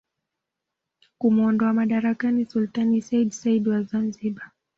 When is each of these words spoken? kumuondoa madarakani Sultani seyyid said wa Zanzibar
kumuondoa 1.19 1.73
madarakani 1.73 2.41
Sultani 2.45 2.99
seyyid 3.07 3.31
said 3.39 3.63
wa 3.67 3.79
Zanzibar 3.89 4.49